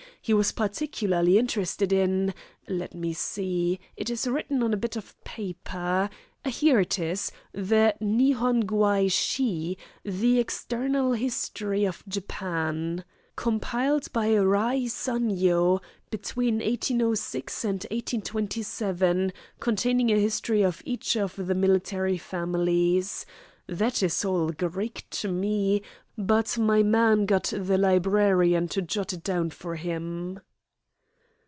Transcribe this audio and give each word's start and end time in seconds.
He 0.23 0.35
was 0.35 0.51
particularly 0.51 1.39
interested 1.39 1.91
in 1.91 2.35
let 2.67 2.93
me 2.93 3.11
see 3.11 3.79
it 3.97 4.07
is 4.07 4.27
written 4.27 4.61
on 4.61 4.71
a 4.71 4.77
bit 4.77 4.95
of 4.95 5.19
paper. 5.23 6.11
Here 6.45 6.79
it 6.79 6.99
is, 6.99 7.31
the 7.53 7.95
'Nihon 7.99 8.67
Guai 8.67 9.07
Shi,' 9.11 9.79
the 10.05 10.37
'External 10.37 11.13
History 11.13 11.85
of 11.85 12.03
Japan,' 12.07 13.03
compiled 13.35 14.13
by 14.13 14.37
Rai 14.37 14.85
Sanyo, 14.87 15.81
between 16.11 16.59
1806 16.59 17.65
and 17.65 17.83
1827, 17.89 19.33
containing 19.59 20.11
a 20.11 20.19
history 20.19 20.61
of 20.61 20.83
each 20.85 21.17
of 21.17 21.35
the 21.35 21.55
military 21.55 22.19
families. 22.19 23.25
That 23.65 24.03
is 24.03 24.23
all 24.25 24.49
Greek 24.51 25.07
to 25.11 25.29
me, 25.31 25.81
but 26.17 26.57
my 26.57 26.83
man 26.83 27.25
got 27.25 27.53
the 27.55 27.77
librarian 27.77 28.67
to 28.67 28.81
jot 28.81 29.13
it 29.13 29.23
down 29.23 29.49
for 29.49 29.75
him." 29.75 30.37